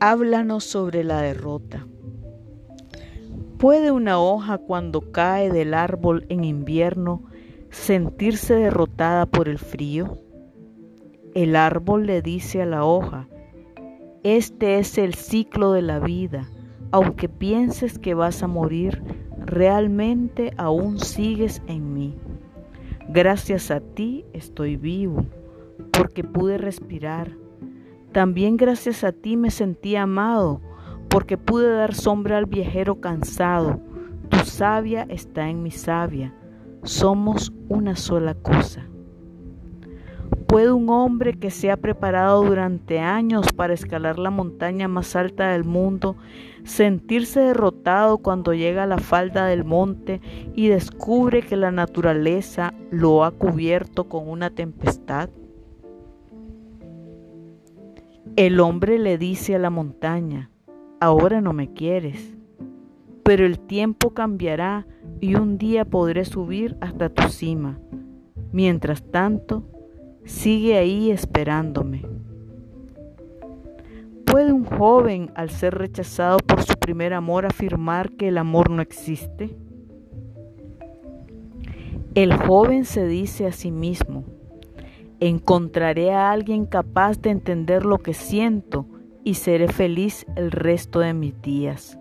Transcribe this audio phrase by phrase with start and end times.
[0.00, 1.86] Háblanos sobre la derrota.
[3.58, 7.22] ¿Puede una hoja cuando cae del árbol en invierno
[7.70, 10.18] sentirse derrotada por el frío?
[11.34, 13.28] El árbol le dice a la hoja,
[14.24, 16.48] este es el ciclo de la vida.
[16.90, 19.02] Aunque pienses que vas a morir,
[19.38, 22.14] realmente aún sigues en mí.
[23.08, 25.24] Gracias a ti estoy vivo,
[25.92, 27.43] porque pude respirar.
[28.14, 30.60] También gracias a ti me sentí amado,
[31.08, 33.80] porque pude dar sombra al viajero cansado.
[34.28, 36.32] Tu savia está en mi savia.
[36.84, 38.86] Somos una sola cosa.
[40.46, 45.48] ¿Puede un hombre que se ha preparado durante años para escalar la montaña más alta
[45.48, 46.14] del mundo
[46.62, 50.20] sentirse derrotado cuando llega a la falda del monte
[50.54, 55.30] y descubre que la naturaleza lo ha cubierto con una tempestad?
[58.36, 60.50] El hombre le dice a la montaña,
[60.98, 62.34] ahora no me quieres,
[63.22, 64.88] pero el tiempo cambiará
[65.20, 67.78] y un día podré subir hasta tu cima.
[68.50, 69.62] Mientras tanto,
[70.24, 72.04] sigue ahí esperándome.
[74.24, 78.82] ¿Puede un joven, al ser rechazado por su primer amor, afirmar que el amor no
[78.82, 79.56] existe?
[82.16, 84.24] El joven se dice a sí mismo,
[85.20, 88.86] encontraré a alguien capaz de entender lo que siento
[89.24, 91.98] y seré feliz el resto de mis días.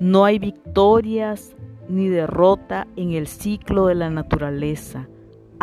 [0.00, 1.54] No hay victorias
[1.88, 5.08] ni derrota en el ciclo de la naturaleza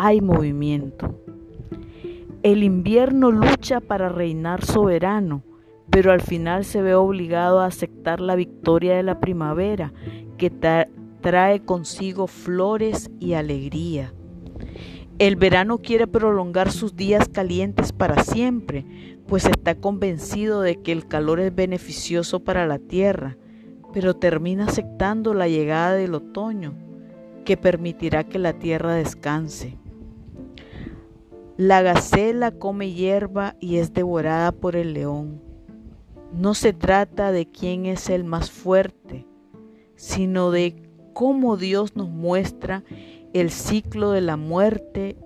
[0.02, 1.14] hay movimiento.
[2.42, 5.42] El invierno lucha para reinar soberano,
[5.90, 9.92] pero al final se ve obligado a aceptar la victoria de la primavera,
[10.38, 10.48] que
[11.20, 14.14] trae consigo flores y alegría.
[15.20, 18.86] El verano quiere prolongar sus días calientes para siempre,
[19.26, 23.36] pues está convencido de que el calor es beneficioso para la tierra,
[23.92, 26.72] pero termina aceptando la llegada del otoño,
[27.44, 29.76] que permitirá que la tierra descanse.
[31.58, 35.42] La gacela come hierba y es devorada por el león.
[36.32, 39.26] No se trata de quién es el más fuerte,
[39.96, 42.84] sino de cómo Dios nos muestra
[43.32, 45.16] el ciclo de la muerte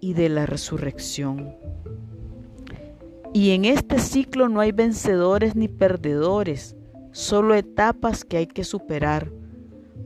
[0.00, 1.56] y de la resurrección.
[3.32, 6.76] Y en este ciclo no hay vencedores ni perdedores,
[7.12, 9.30] solo etapas que hay que superar.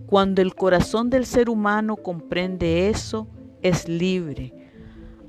[0.06, 3.28] Cuando el corazón del ser humano comprende eso,
[3.60, 4.54] es libre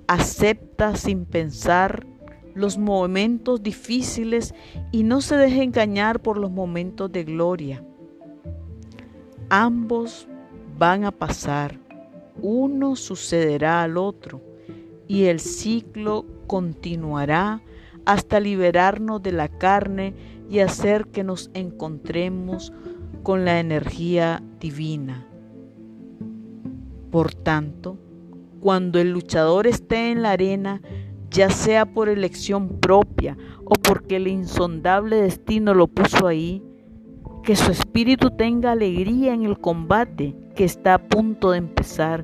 [0.10, 2.08] acepta sin pensar
[2.56, 4.56] los momentos difíciles
[4.92, 7.86] y no se deje engañar por los momentos de gloria.
[9.50, 10.28] Ambos
[10.80, 11.80] van a pasar,
[12.42, 14.42] uno sucederá al otro
[15.08, 17.62] y el ciclo continuará
[18.06, 20.14] hasta liberarnos de la carne
[20.50, 22.74] y hacer que nos encontremos
[23.24, 25.28] con la energía divina.
[27.12, 27.98] Por tanto,
[28.60, 30.82] cuando el luchador esté en la arena,
[31.32, 36.64] ya sea por elección propia o porque el insondable destino lo puso ahí,
[37.50, 42.24] que su espíritu tenga alegría en el combate que está a punto de empezar.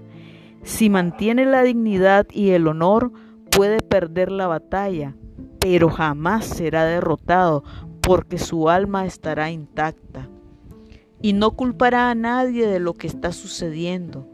[0.62, 3.12] Si mantiene la dignidad y el honor,
[3.50, 5.16] puede perder la batalla,
[5.60, 7.64] pero jamás será derrotado
[8.02, 10.30] porque su alma estará intacta.
[11.24, 14.30] Y no culpará a nadie de lo que está sucediendo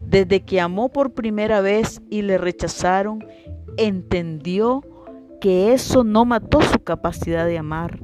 [0.00, 3.22] desde que amó por primera vez y le rechazaron,
[3.76, 4.82] entendió
[5.42, 8.00] que eso no mató su capacidad de amar.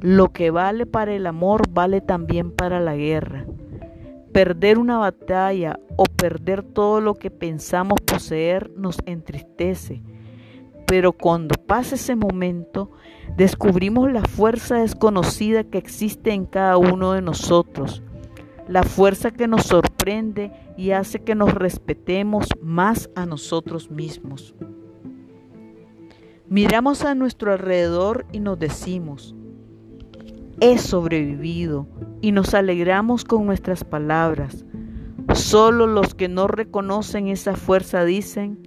[0.00, 3.46] Lo que vale para el amor vale también para la guerra.
[4.32, 10.02] Perder una batalla o perder todo lo que pensamos poseer nos entristece.
[10.86, 12.90] Pero cuando pasa ese momento,
[13.36, 18.02] descubrimos la fuerza desconocida que existe en cada uno de nosotros
[18.70, 24.54] la fuerza que nos sorprende y hace que nos respetemos más a nosotros mismos.
[26.48, 29.34] Miramos a nuestro alrededor y nos decimos,
[30.60, 31.86] he sobrevivido
[32.20, 34.64] y nos alegramos con nuestras palabras.
[35.34, 38.58] Solo los que no reconocen esa fuerza dicen,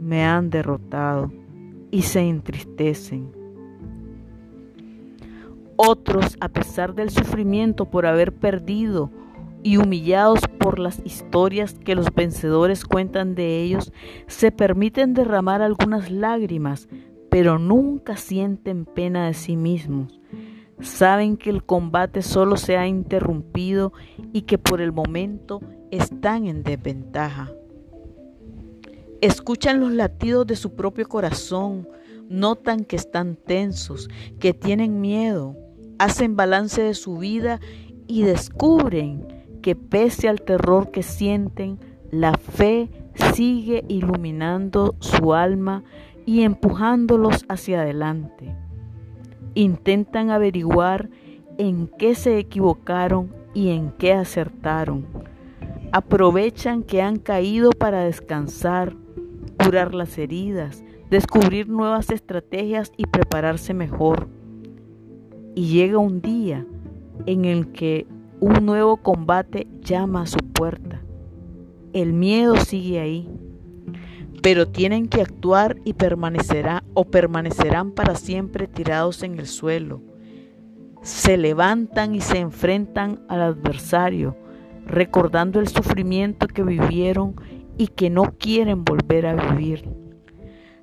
[0.00, 1.32] me han derrotado
[1.90, 3.32] y se entristecen.
[5.76, 9.10] Otros, a pesar del sufrimiento por haber perdido
[9.62, 13.92] y humillados por las historias que los vencedores cuentan de ellos,
[14.26, 16.88] se permiten derramar algunas lágrimas,
[17.30, 20.20] pero nunca sienten pena de sí mismos.
[20.80, 23.92] Saben que el combate solo se ha interrumpido
[24.32, 27.50] y que por el momento están en desventaja.
[29.22, 31.88] Escuchan los latidos de su propio corazón,
[32.28, 34.08] notan que están tensos,
[34.38, 35.56] que tienen miedo,
[35.98, 37.60] hacen balance de su vida
[38.06, 39.26] y descubren
[39.62, 41.80] que pese al terror que sienten,
[42.10, 42.90] la fe
[43.34, 45.82] sigue iluminando su alma
[46.26, 48.54] y empujándolos hacia adelante.
[49.56, 51.08] Intentan averiguar
[51.56, 55.06] en qué se equivocaron y en qué acertaron.
[55.92, 58.94] Aprovechan que han caído para descansar,
[59.58, 64.28] curar las heridas, descubrir nuevas estrategias y prepararse mejor.
[65.54, 66.66] Y llega un día
[67.24, 68.06] en el que
[68.40, 71.00] un nuevo combate llama a su puerta.
[71.94, 73.30] El miedo sigue ahí,
[74.46, 80.02] pero tienen que actuar y permanecerá o permanecerán para siempre tirados en el suelo.
[81.02, 84.36] Se levantan y se enfrentan al adversario,
[84.86, 87.34] recordando el sufrimiento que vivieron
[87.76, 89.90] y que no quieren volver a vivir.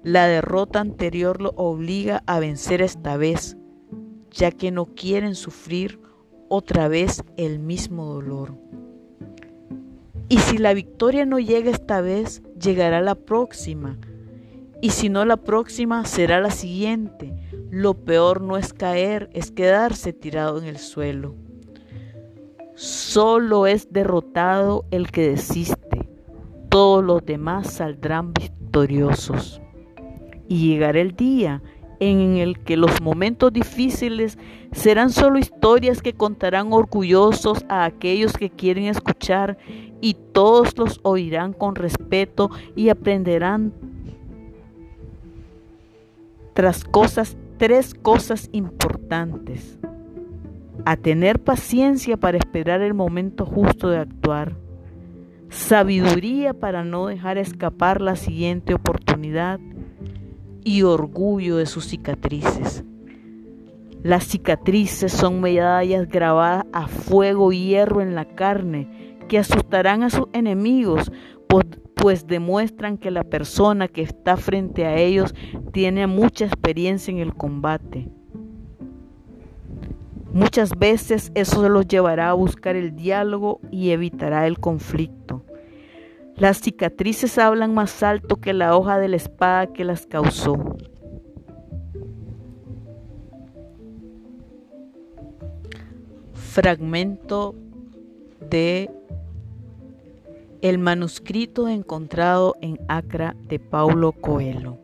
[0.03, 3.55] La derrota anterior lo obliga a vencer esta vez,
[4.29, 6.01] ya que no quieren sufrir
[6.49, 8.57] otra vez el mismo dolor.
[10.33, 13.99] Y si la victoria no llega esta vez, llegará la próxima.
[14.81, 17.35] Y si no la próxima, será la siguiente.
[17.69, 21.35] Lo peor no es caer, es quedarse tirado en el suelo.
[22.73, 26.09] Solo es derrotado el que desiste.
[26.67, 29.61] Todos los demás saldrán victoriosos.
[30.47, 31.61] Y llegará el día
[32.09, 34.37] en el que los momentos difíciles
[34.71, 39.57] serán solo historias que contarán orgullosos a aquellos que quieren escuchar
[40.01, 43.73] y todos los oirán con respeto y aprenderán
[46.53, 49.79] tras cosas tres cosas importantes.
[50.85, 54.57] A tener paciencia para esperar el momento justo de actuar.
[55.49, 59.59] Sabiduría para no dejar escapar la siguiente oportunidad
[60.63, 62.83] y orgullo de sus cicatrices.
[64.03, 70.09] Las cicatrices son medallas grabadas a fuego y hierro en la carne que asustarán a
[70.09, 71.11] sus enemigos,
[71.47, 71.65] pues,
[71.95, 75.33] pues demuestran que la persona que está frente a ellos
[75.71, 78.09] tiene mucha experiencia en el combate.
[80.33, 85.42] Muchas veces eso los llevará a buscar el diálogo y evitará el conflicto.
[86.43, 90.57] Las cicatrices hablan más alto que la hoja de la espada que las causó.
[96.33, 97.55] Fragmento
[98.41, 98.91] de
[100.61, 104.82] el manuscrito encontrado en Acra de Paulo Coelho.